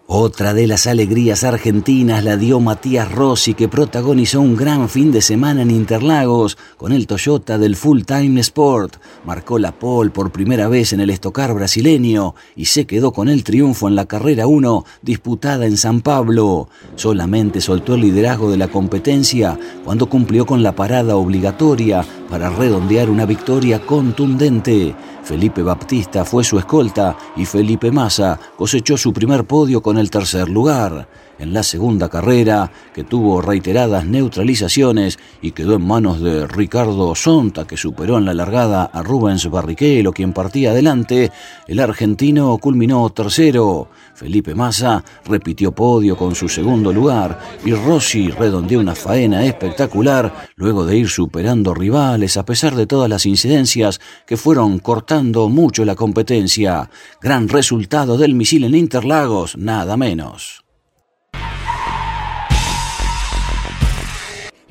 [0.08, 5.20] Otra de las alegrías argentinas la dio Matías Rossi, que protagonizó un gran fin de
[5.20, 8.98] semana en Interlagos con el Toyota del Full Time Sport.
[9.26, 13.44] Marcó la pole por primera vez en el estocar brasileño y se quedó con el
[13.44, 16.70] triunfo en la carrera 1 disputada en San Pablo.
[16.96, 23.10] Solamente soltó el liderazgo de la competencia cuando cumplió con la parada obligatoria para redondear
[23.10, 24.94] una victoria contundente.
[25.26, 30.48] Felipe Baptista fue su escolta y Felipe Massa cosechó su primer podio con el tercer
[30.48, 31.08] lugar.
[31.38, 37.68] En la segunda carrera, que tuvo reiteradas neutralizaciones y quedó en manos de Ricardo Sonta,
[37.68, 41.32] que superó en la largada a Rubens Barrichello, quien partía adelante,
[41.68, 43.90] el argentino culminó tercero.
[44.14, 50.86] Felipe Massa repitió podio con su segundo lugar y Rossi redondeó una faena espectacular luego
[50.86, 55.96] de ir superando rivales a pesar de todas las incidencias que fueron cortando mucho la
[55.96, 56.90] competencia.
[57.22, 60.65] Gran resultado del misil en Interlagos, nada menos.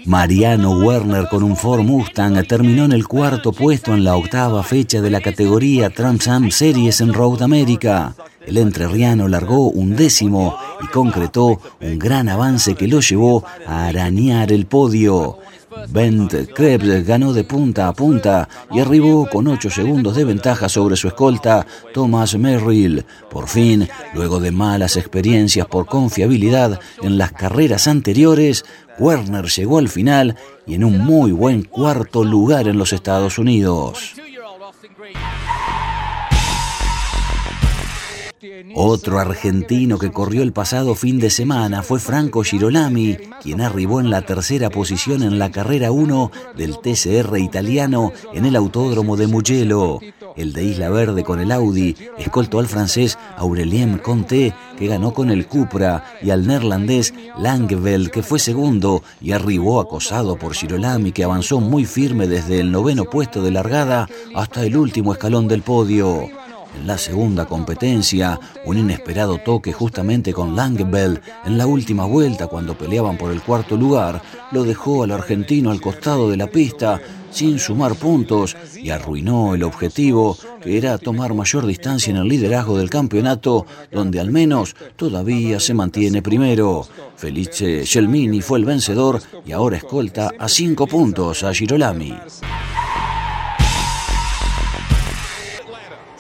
[0.07, 5.01] Mariano Werner con un Ford Mustang terminó en el cuarto puesto en la octava fecha
[5.01, 8.14] de la categoría Trans Am Series en Road America.
[8.47, 14.53] El entrerriano largó un décimo y concretó un gran avance que lo llevó a arañar
[14.53, 15.38] el podio.
[15.88, 20.97] Bent Krebs ganó de punta a punta y arribó con 8 segundos de ventaja sobre
[20.97, 23.05] su escolta Thomas Merrill.
[23.31, 28.64] Por fin, luego de malas experiencias por confiabilidad en las carreras anteriores,
[28.99, 34.15] Werner llegó al final y en un muy buen cuarto lugar en los Estados Unidos.
[38.75, 44.11] Otro argentino que corrió el pasado fin de semana fue Franco Girolami, quien arribó en
[44.11, 50.01] la tercera posición en la carrera 1 del TCR italiano en el autódromo de Mugello.
[50.37, 55.31] El de Isla Verde con el Audi escoltó al francés Aurelien Conté, que ganó con
[55.31, 61.25] el Cupra, y al neerlandés Langeveld, que fue segundo y arribó acosado por Girolami, que
[61.25, 66.29] avanzó muy firme desde el noveno puesto de largada hasta el último escalón del podio.
[66.77, 72.77] En la segunda competencia, un inesperado toque justamente con Langebell en la última vuelta cuando
[72.77, 77.59] peleaban por el cuarto lugar lo dejó al argentino al costado de la pista sin
[77.59, 82.91] sumar puntos y arruinó el objetivo que era tomar mayor distancia en el liderazgo del
[82.91, 86.87] campeonato donde al menos todavía se mantiene primero.
[87.17, 92.15] Felice Gelmini fue el vencedor y ahora escolta a cinco puntos a Girolami.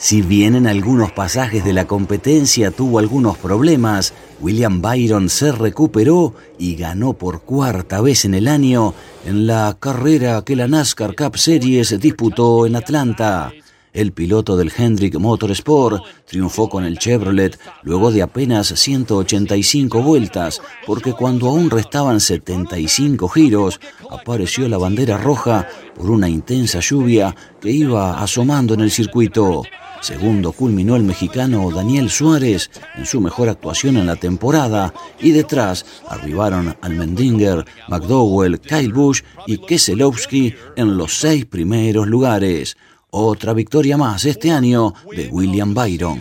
[0.04, 6.34] Si bien en algunos pasajes de la competencia tuvo algunos problemas, William Byron se recuperó
[6.58, 8.92] y ganó por cuarta vez en el año
[9.24, 13.50] en la carrera que la NASCAR Cup Series disputó en Atlanta.
[13.94, 21.14] El piloto del Hendrick Motorsport triunfó con el Chevrolet luego de apenas 185 vueltas, porque
[21.14, 28.22] cuando aún restaban 75 giros, apareció la bandera roja por una intensa lluvia que iba
[28.22, 29.62] asomando en el circuito.
[30.04, 35.86] Segundo culminó el mexicano Daniel Suárez en su mejor actuación en la temporada y detrás
[36.06, 42.76] arribaron Almendinger, McDowell, Kyle Busch y Keselowski en los seis primeros lugares.
[43.08, 46.20] Otra victoria más este año de William Byron.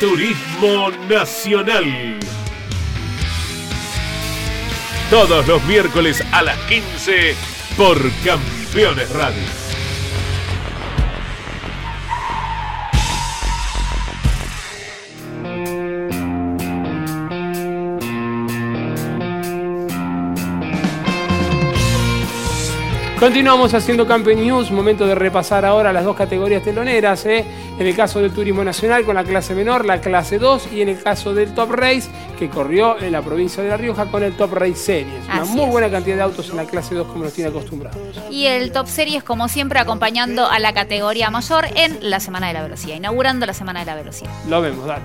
[0.00, 2.18] Turismo Nacional.
[5.08, 7.34] Todos los miércoles a las 15
[7.76, 9.63] por Campeones Radio.
[23.24, 27.42] Continuamos haciendo Campeón News, momento de repasar ahora las dos categorías teloneras, ¿eh?
[27.78, 30.90] en el caso del Turismo Nacional con la clase menor, la clase 2 y en
[30.90, 34.36] el caso del Top Race que corrió en la provincia de La Rioja con el
[34.36, 35.24] Top Race Series.
[35.24, 37.98] Una muy buena cantidad de autos en la clase 2 como nos tiene acostumbrados.
[38.30, 42.52] Y el Top Series como siempre acompañando a la categoría mayor en la Semana de
[42.52, 44.32] la Velocidad, inaugurando la Semana de la Velocidad.
[44.50, 45.04] Lo vemos, dale.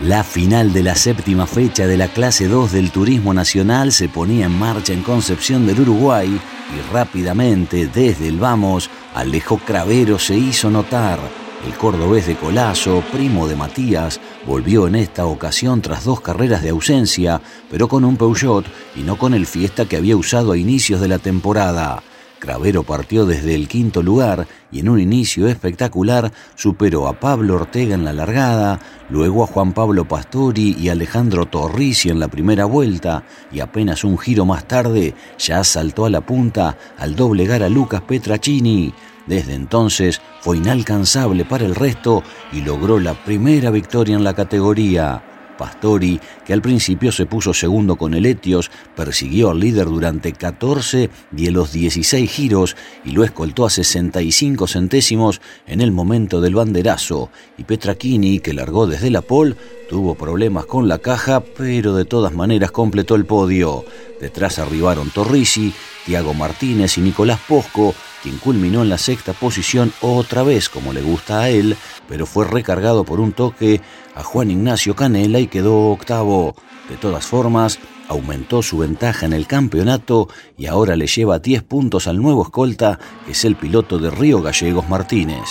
[0.00, 4.46] La final de la séptima fecha de la clase 2 del Turismo Nacional se ponía
[4.46, 10.68] en marcha en Concepción del Uruguay y rápidamente desde el Vamos, Alejo Cravero se hizo
[10.68, 11.20] notar.
[11.64, 16.70] El cordobés de Colazo, primo de Matías, volvió en esta ocasión tras dos carreras de
[16.70, 17.40] ausencia,
[17.70, 18.66] pero con un Peugeot
[18.96, 22.02] y no con el Fiesta que había usado a inicios de la temporada.
[22.38, 27.94] Cravero partió desde el quinto lugar y en un inicio espectacular superó a Pablo Ortega
[27.94, 33.24] en la largada, luego a Juan Pablo Pastori y Alejandro Torrici en la primera vuelta
[33.50, 38.02] y apenas un giro más tarde ya saltó a la punta al doblegar a Lucas
[38.02, 38.92] Petracini.
[39.26, 42.22] Desde entonces fue inalcanzable para el resto
[42.52, 45.33] y logró la primera victoria en la categoría.
[45.56, 51.10] Pastori, que al principio se puso segundo con el Etios, persiguió al líder durante 14
[51.30, 57.30] de los 16 giros y lo escoltó a 65 centésimos en el momento del banderazo.
[57.58, 59.56] Y Petrachini, que largó desde la pole,
[59.88, 63.84] tuvo problemas con la caja, pero de todas maneras completó el podio.
[64.20, 65.72] Detrás arribaron Torrisi,
[66.04, 71.02] Tiago Martínez y Nicolás Posco, quien culminó en la sexta posición otra vez como le
[71.02, 71.76] gusta a él,
[72.08, 73.80] pero fue recargado por un toque
[74.14, 76.54] a Juan Ignacio Canela y quedó octavo.
[76.88, 77.78] De todas formas,
[78.08, 82.98] aumentó su ventaja en el campeonato y ahora le lleva 10 puntos al nuevo escolta,
[83.24, 85.48] que es el piloto de Río Gallegos Martínez.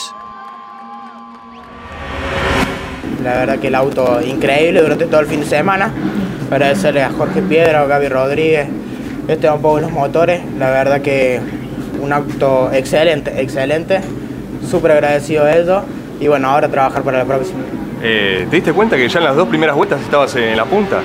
[3.23, 5.93] La verdad que el auto increíble durante todo el fin de semana.
[6.51, 8.67] Agradecerle a Jorge Piedra, a Gaby Rodríguez,
[9.27, 10.41] este un poco los motores.
[10.57, 11.39] La verdad que
[12.01, 14.01] un auto excelente, excelente.
[14.69, 15.83] Súper agradecido de eso.
[16.19, 17.59] Y bueno, ahora trabajar para la próxima.
[18.01, 20.99] Eh, ¿Te diste cuenta que ya en las dos primeras vueltas estabas en la punta?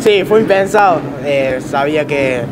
[0.00, 1.00] Sí, fue impensado.
[1.24, 2.42] Eh, sabía que,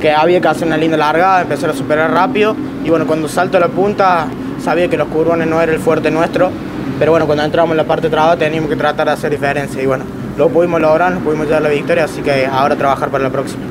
[0.00, 2.54] que había que hacer una linda largada, empezar a superar rápido.
[2.84, 4.28] Y bueno, cuando salto a la punta,
[4.62, 6.50] sabía que los curbones no era el fuerte nuestro.
[6.98, 9.82] Pero bueno, cuando entramos en la parte traba teníamos que tratar de hacer diferencia.
[9.82, 10.04] Y bueno,
[10.36, 13.62] lo pudimos lograr, nos pudimos llevar la victoria, así que ahora trabajar para la próxima.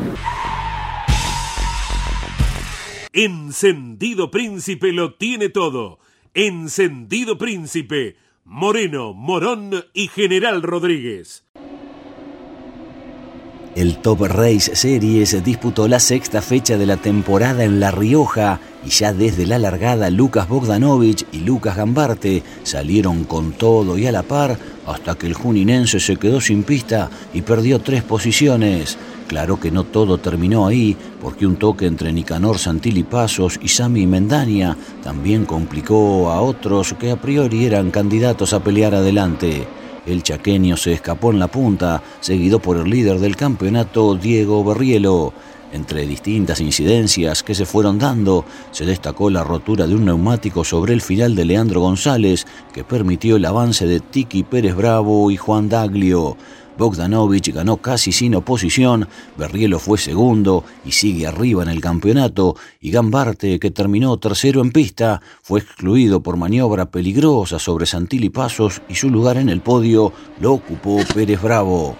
[3.20, 5.98] Encendido Príncipe lo tiene todo.
[6.36, 8.16] Encendido Príncipe,
[8.46, 11.44] Moreno, Morón y General Rodríguez.
[13.76, 18.90] El Top Race Series disputó la sexta fecha de la temporada en La Rioja y
[18.90, 24.22] ya desde la largada Lucas Bogdanovich y Lucas Gambarte salieron con todo y a la
[24.22, 28.96] par hasta que el juninense se quedó sin pista y perdió tres posiciones.
[29.28, 34.08] Claro que no todo terminó ahí, porque un toque entre Nicanor Santilli Pasos y Sami
[34.08, 39.68] Mendaña también complicó a otros que a priori eran candidatos a pelear adelante.
[40.06, 45.34] El chaqueño se escapó en la punta, seguido por el líder del campeonato, Diego Berrielo.
[45.74, 50.94] Entre distintas incidencias que se fueron dando, se destacó la rotura de un neumático sobre
[50.94, 55.68] el final de Leandro González, que permitió el avance de Tiki Pérez Bravo y Juan
[55.68, 56.38] Daglio.
[56.78, 59.08] Bogdanovich ganó casi sin oposición,
[59.38, 64.72] Berrielo fue segundo y sigue arriba en el campeonato, y Gambarte, que terminó tercero en
[64.72, 70.14] pista, fue excluido por maniobra peligrosa sobre Santilli Pasos y su lugar en el podio
[70.40, 71.98] lo ocupó Pérez Bravo.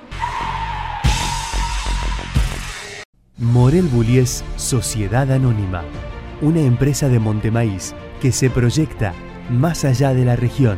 [3.38, 5.84] Morel Bullies Sociedad Anónima,
[6.42, 9.14] una empresa de Montemaíz que se proyecta
[9.50, 10.78] más allá de la región,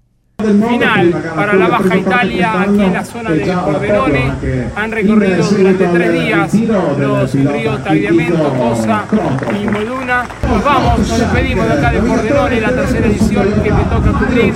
[0.41, 4.31] Final para la Baja Italia aquí en la zona de Pordenone.
[4.75, 9.05] Han recorrido durante tres días los ríos Tagliamento, Cosa
[9.61, 10.25] y Moduna.
[10.49, 14.53] Nos vamos, nos despedimos de acá de Pordenone, la tercera edición que me toca cubrir.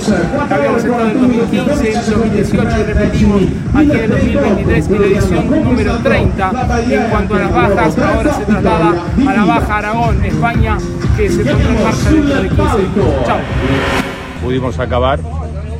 [0.50, 3.42] Habíamos estado en 2015, en 2018 y repetimos
[3.74, 6.50] aquí en el 2023 en la edición número 30.
[6.90, 8.94] En cuanto a las bajas, ahora se traslada
[9.26, 10.78] a la Baja Aragón, España,
[11.16, 13.26] que se pondrá en marcha dentro de 15 días.
[13.26, 13.38] Chao.
[14.42, 15.18] Pudimos acabar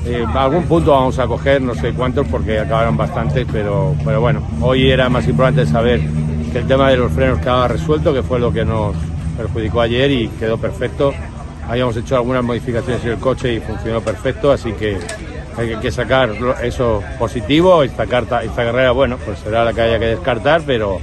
[0.07, 4.41] eh, algún punto vamos a coger, no sé cuántos, porque acabaron bastantes, pero, pero bueno,
[4.61, 6.01] hoy era más importante saber
[6.53, 8.95] que el tema de los frenos quedaba resuelto, que fue lo que nos
[9.37, 11.13] perjudicó ayer y quedó perfecto.
[11.69, 14.97] Habíamos hecho algunas modificaciones en el coche y funcionó perfecto, así que
[15.57, 16.31] hay que sacar
[16.63, 17.83] eso positivo.
[17.83, 21.01] Esta, carta, esta carrera, bueno, pues será la que haya que descartar, pero,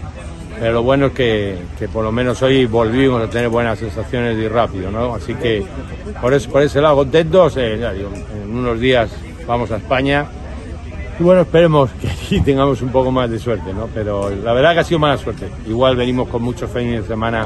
[0.63, 4.37] pero lo bueno es que, que, por lo menos hoy volvimos a tener buenas sensaciones
[4.37, 5.13] ir rápido, ¿no?
[5.13, 5.61] Así que
[6.21, 7.57] por, eso, por ese lado contentos.
[7.57, 9.11] Eh, en unos días
[9.45, 10.25] vamos a España.
[11.19, 13.89] Y bueno, esperemos que aquí tengamos un poco más de suerte, ¿no?
[13.93, 15.49] Pero la verdad que ha sido mala suerte.
[15.67, 17.45] Igual venimos con muchos fines de semana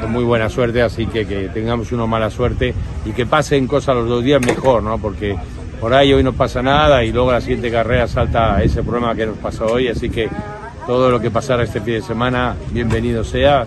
[0.00, 2.72] con muy buena suerte, así que que tengamos una mala suerte
[3.04, 4.96] y que pasen cosas los dos días mejor, ¿no?
[4.96, 5.36] Porque
[5.78, 9.26] por ahí hoy no pasa nada y luego la siguiente carrera salta ese problema que
[9.26, 10.30] nos pasó hoy, así que
[10.86, 13.66] todo lo que pasara este fin de semana, bienvenido sea.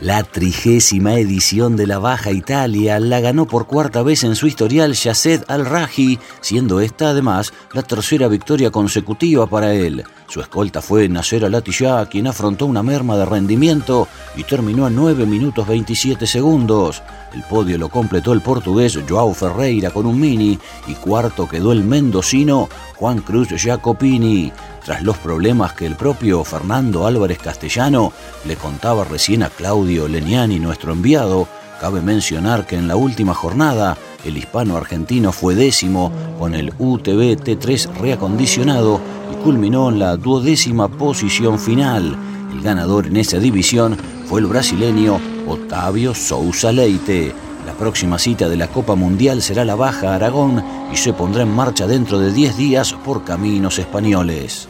[0.00, 4.94] La trigésima edición de la Baja Italia la ganó por cuarta vez en su historial
[4.94, 10.02] Yased Al-Raji, siendo esta además la tercera victoria consecutiva para él.
[10.26, 15.24] Su escolta fue Nasser Al-Attiyah, quien afrontó una merma de rendimiento y terminó a 9
[15.26, 17.02] minutos 27 segundos.
[17.32, 20.58] El podio lo completó el portugués Joao Ferreira con un mini
[20.88, 24.52] y cuarto quedó el mendocino Juan Cruz Jacopini.
[24.84, 28.12] Tras los problemas que el propio Fernando Álvarez Castellano
[28.44, 31.46] le contaba recién a Claudio Leniani, nuestro enviado,
[31.80, 37.36] cabe mencionar que en la última jornada el hispano argentino fue décimo con el UTV
[37.42, 39.00] T3 reacondicionado
[39.32, 42.16] y culminó en la duodécima posición final.
[42.52, 43.96] El ganador en esa división
[44.28, 47.34] fue el brasileño Otavio Sousa Leite.
[47.66, 50.62] La próxima cita de la Copa Mundial será la Baja Aragón
[50.92, 54.68] y se pondrá en marcha dentro de 10 días por caminos españoles.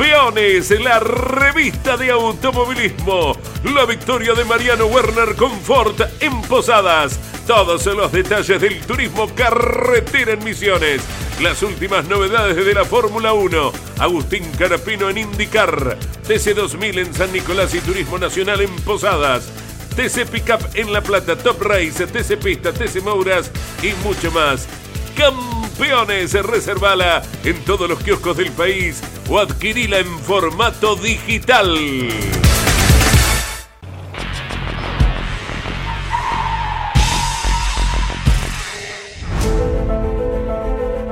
[0.00, 3.36] Campeones, la revista de automovilismo.
[3.64, 7.20] La victoria de Mariano Werner Confort en Posadas.
[7.46, 11.02] Todos los detalles del turismo carretera en Misiones.
[11.42, 13.72] Las últimas novedades de la Fórmula 1.
[13.98, 15.98] Agustín Carapino en IndyCar.
[16.26, 19.52] TC2000 en San Nicolás y Turismo Nacional en Posadas.
[19.96, 23.50] TC Pickup en La Plata, Top Race, TC Pista, TC Mouras
[23.82, 24.66] y mucho más.
[25.20, 31.76] Campeones, reservala en todos los kioscos del país o adquirila en formato digital.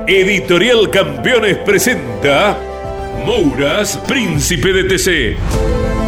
[0.07, 2.59] Editorial Campeones presenta
[3.27, 6.08] Mouras, Príncipe de TC.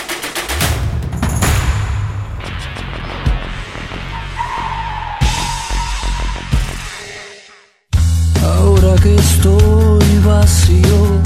[9.01, 11.21] Que estoy vacío.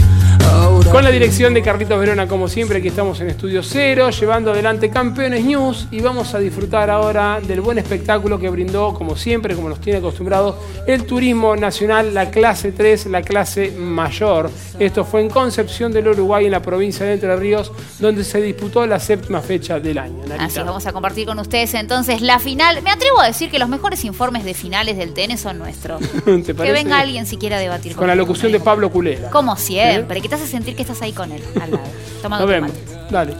[0.53, 4.51] Ahora Con la dirección de Carlitos Verona, como siempre, aquí estamos en Estudio Cero, llevando
[4.51, 9.55] adelante Campeones News y vamos a disfrutar ahora del buen espectáculo que brindó, como siempre,
[9.55, 10.55] como nos tiene acostumbrados,
[10.87, 14.49] el Turismo Nacional, la clase 3, la clase mayor.
[14.79, 18.85] Esto fue en Concepción del Uruguay, en la provincia de Entre Ríos, donde se disputó
[18.85, 20.19] la séptima fecha del año.
[20.25, 20.45] Narita.
[20.45, 22.81] Así vamos a compartir con ustedes entonces la final.
[22.83, 25.99] Me atrevo a decir que los mejores informes de finales del tenis son nuestros.
[26.25, 28.27] ¿Te Que venga alguien si quiera debatir Con la conmigo.
[28.27, 29.29] locución de Pablo Culera.
[29.31, 31.83] Como siempre, que te hace sentir que estás ahí con él, al lado.
[32.21, 32.71] Tomando Nos vemos.
[33.09, 33.35] Dale.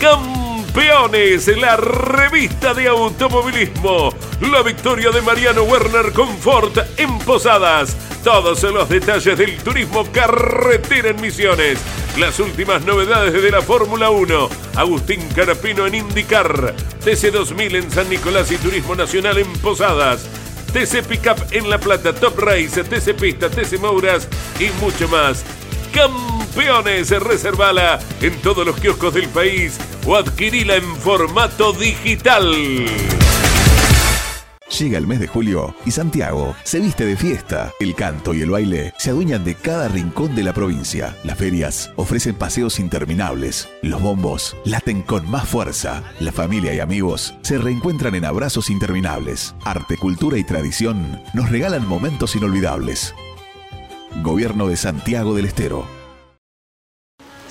[0.00, 4.10] Campeones, la revista de automovilismo.
[4.52, 7.96] La victoria de Mariano Werner Confort en Posadas.
[8.24, 11.78] Todos los detalles del turismo carretera en Misiones.
[12.18, 14.48] Las últimas novedades de la Fórmula 1.
[14.76, 16.74] Agustín Carapino en IndyCar.
[17.04, 20.26] TC2000 en San Nicolás y Turismo Nacional en Posadas.
[20.72, 24.26] TC Pickup en La Plata, Top Race, TC Pista, TC Mouras
[24.58, 25.44] y mucho más.
[25.92, 32.86] Campeones, reservala en todos los kioscos del país o adquirila en formato digital.
[34.70, 37.72] Llega el mes de julio y Santiago se viste de fiesta.
[37.80, 41.14] El canto y el baile se adueñan de cada rincón de la provincia.
[41.22, 43.68] Las ferias ofrecen paseos interminables.
[43.82, 46.02] Los bombos laten con más fuerza.
[46.18, 49.54] La familia y amigos se reencuentran en abrazos interminables.
[49.64, 53.14] Arte, cultura y tradición nos regalan momentos inolvidables.
[54.22, 55.93] Gobierno de Santiago del Estero.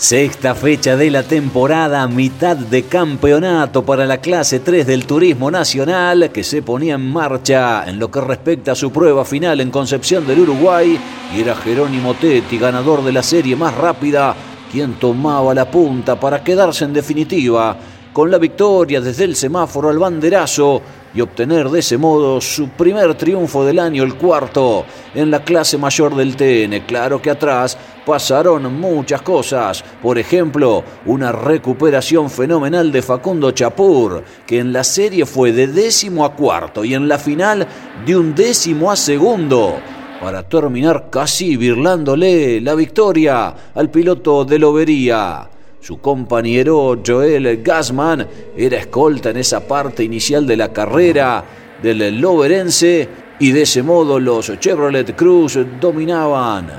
[0.03, 6.29] Sexta fecha de la temporada, mitad de campeonato para la clase 3 del Turismo Nacional
[6.29, 10.27] que se ponía en marcha en lo que respecta a su prueba final en Concepción
[10.27, 10.99] del Uruguay
[11.33, 14.35] y era Jerónimo Tetti, ganador de la serie más rápida,
[14.69, 17.77] quien tomaba la punta para quedarse en definitiva.
[18.11, 20.81] Con la victoria desde el semáforo al banderazo
[21.13, 25.77] y obtener de ese modo su primer triunfo del año, el cuarto, en la clase
[25.77, 26.85] mayor del TN.
[26.85, 34.59] Claro que atrás pasaron muchas cosas, por ejemplo, una recuperación fenomenal de Facundo Chapur, que
[34.59, 37.67] en la serie fue de décimo a cuarto y en la final
[38.05, 39.79] de un décimo a segundo
[40.23, 45.49] para terminar casi birlándole la victoria al piloto de Lobería.
[45.83, 48.25] Su compañero Joel Gassman
[48.55, 51.43] era escolta en esa parte inicial de la carrera
[51.81, 56.69] del Loverense y de ese modo los Chevrolet Cruz dominaban.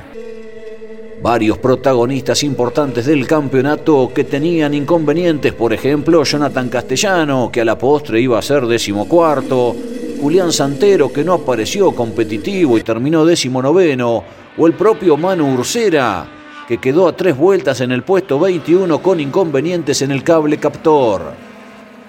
[1.21, 7.77] Varios protagonistas importantes del campeonato que tenían inconvenientes, por ejemplo Jonathan Castellano, que a la
[7.77, 9.77] postre iba a ser decimocuarto,
[10.19, 14.25] Julián Santero, que no apareció competitivo y terminó decimonoveno,
[14.57, 16.34] o el propio Manu Ursera,
[16.67, 21.33] que quedó a tres vueltas en el puesto 21 con inconvenientes en el cable captor.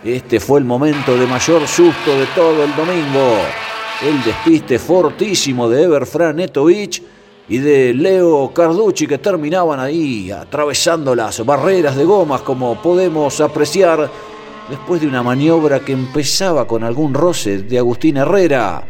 [0.03, 3.38] Este fue el momento de mayor susto de todo el domingo.
[4.03, 7.01] El despiste fortísimo de Everfran Netovich
[7.47, 14.10] y de Leo Carducci que terminaban ahí atravesando las barreras de gomas como podemos apreciar
[14.70, 18.84] después de una maniobra que empezaba con algún roce de Agustín Herrera.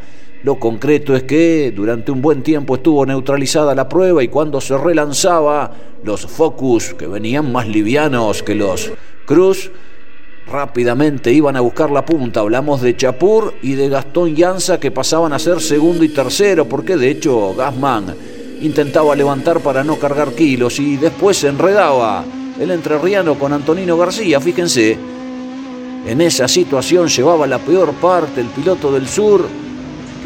[0.45, 4.77] Lo concreto es que durante un buen tiempo estuvo neutralizada la prueba y cuando se
[4.77, 5.71] relanzaba,
[6.03, 8.91] los Focus, que venían más livianos que los
[9.25, 9.71] Cruz,
[10.45, 12.41] rápidamente iban a buscar la punta.
[12.41, 16.95] Hablamos de Chapur y de Gastón Llanza que pasaban a ser segundo y tercero, porque
[16.95, 18.15] de hecho Gasman
[18.61, 22.23] intentaba levantar para no cargar kilos y después se enredaba
[22.59, 24.95] el entrerriano con Antonino García, fíjense.
[26.05, 29.64] En esa situación llevaba la peor parte el piloto del sur,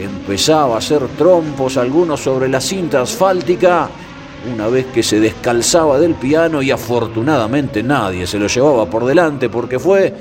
[0.04, 3.90] empezaba a hacer trompos algunos sobre la cinta asfáltica
[4.54, 9.50] una vez que se descalzaba del piano y afortunadamente nadie se lo llevaba por delante
[9.50, 10.14] porque fue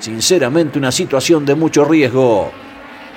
[0.00, 2.50] sinceramente una situación de mucho riesgo.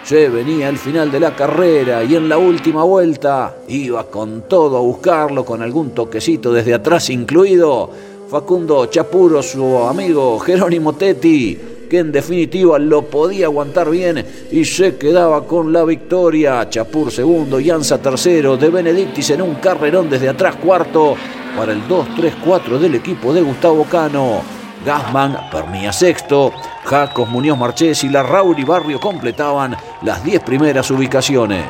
[0.03, 4.77] Se venía el final de la carrera y en la última vuelta iba con todo
[4.77, 7.89] a buscarlo con algún toquecito desde atrás incluido.
[8.29, 11.57] Facundo Chapuro, su amigo Jerónimo Tetti,
[11.89, 16.69] que en definitiva lo podía aguantar bien y se quedaba con la victoria.
[16.69, 21.15] Chapur segundo, Yanza tercero, de Benedictis en un carrerón desde atrás cuarto
[21.57, 24.41] para el 2-3-4 del equipo de Gustavo Cano.
[24.85, 26.53] Gasman, Pernía sexto,
[26.85, 31.65] Jacos, Muñoz Marchés y Larrauri Barrio completaban las 10 primeras ubicaciones.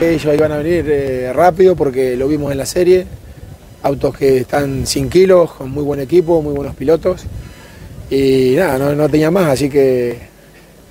[0.00, 3.06] Ellos iban a venir eh, rápido porque lo vimos en la serie.
[3.82, 7.26] Autos que están sin kilos, con muy buen equipo, muy buenos pilotos
[8.10, 10.18] y nada, no, no, tenía más, así que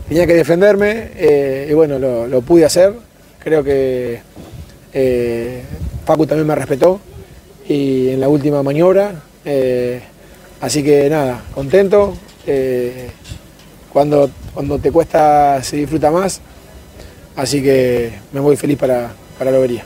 [0.08, 2.94] tenía que defenderme eh, y bueno, lo, lo, pude hacer.
[3.40, 4.20] Creo que
[4.94, 5.62] eh,
[6.06, 7.00] Facu también me respetó
[7.68, 10.02] y en la última maniobra, eh,
[10.62, 12.14] así que nada, contento.
[12.46, 13.10] Eh,
[13.92, 16.42] cuando, cuando te cuesta se disfruta más,
[17.36, 19.86] así que me voy feliz para, para la lobería.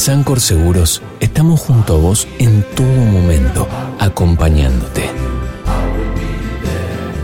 [0.00, 5.02] Sancor Seguros estamos junto a vos en todo momento, acompañándote.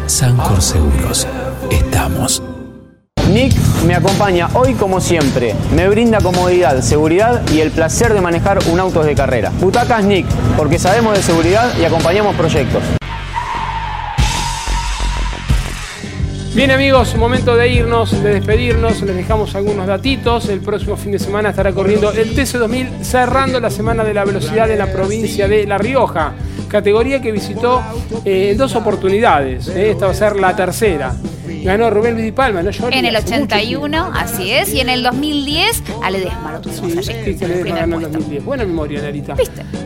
[0.04, 1.26] Sancor Seguros,
[1.70, 2.42] estamos.
[3.32, 3.54] Nick
[3.86, 5.54] me acompaña hoy como siempre.
[5.74, 9.50] Me brinda comodidad, seguridad y el placer de manejar un auto de carrera.
[9.58, 10.26] Butacas Nick,
[10.58, 12.82] porque sabemos de seguridad y acompañamos proyectos.
[16.56, 20.48] Bien amigos, momento de irnos, de despedirnos, les dejamos algunos datitos.
[20.48, 24.70] El próximo fin de semana estará corriendo el TC2000 cerrando la semana de la velocidad
[24.70, 26.32] en la provincia de La Rioja,
[26.66, 27.82] categoría que visitó
[28.24, 31.14] eh, en dos oportunidades, eh, esta va a ser la tercera.
[31.66, 32.70] Ganó Rubén Luis Di Palma, ¿no?
[32.70, 37.12] Yo En el 81, así es, y en el 2010 a Ledesma lo tuvimos Sí,
[37.12, 37.22] allí.
[37.24, 38.18] Cristian Ledesma ganó en puesto.
[38.18, 38.44] 2010.
[38.44, 39.34] Buena memoria, Narita.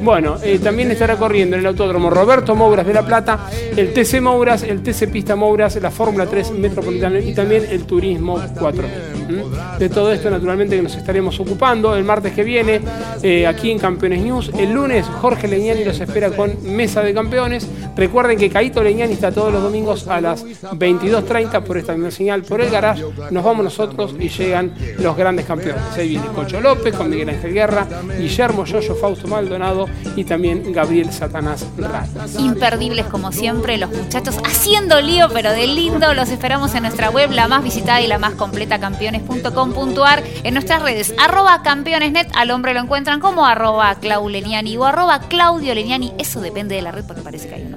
[0.03, 4.21] Bueno, eh, también estará corriendo en el autódromo Roberto Mouras de La Plata, el TC
[4.21, 8.83] Mouras, el TC Pista Mouras, la Fórmula 3 Metropolitana y también el Turismo 4.
[9.29, 9.79] ¿Mm?
[9.79, 12.81] De todo esto, naturalmente, que nos estaremos ocupando el martes que viene
[13.23, 14.51] eh, aquí en Campeones News.
[14.59, 17.67] El lunes, Jorge Leñani los espera con Mesa de Campeones.
[17.97, 22.43] Recuerden que Caito Leñani está todos los domingos a las 22.30 por esta misma señal,
[22.43, 23.05] por el garage.
[23.31, 25.83] Nos vamos nosotros y llegan los grandes campeones.
[25.97, 27.87] Ahí viene Cocho López con Miguel Ángel Guerra,
[28.19, 29.87] Guillermo Yoyo Fausto Maldonado
[30.17, 32.35] y también Gabriel Satanás Ramos.
[32.39, 36.15] Imperdibles como siempre, los muchachos haciendo lío, pero de lindo.
[36.15, 40.23] Los esperamos en nuestra web, la más visitada y la más completa, campeones.com.ar.
[40.43, 45.21] En nuestras redes, arroba campeonesnet, al hombre lo encuentran como arroba Clau Leniani o arroba
[45.21, 46.13] Claudio Leniani.
[46.19, 47.70] Eso depende de la red porque parece que hay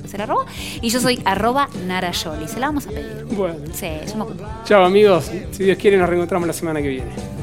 [0.81, 2.47] Y yo soy arroba Nara Yoli.
[2.47, 3.25] Se la vamos a pedir.
[3.31, 3.55] Bueno.
[3.73, 4.45] Sí, yo me ocupo.
[4.65, 7.42] Chao amigos, si Dios quiere nos reencontramos la semana que viene.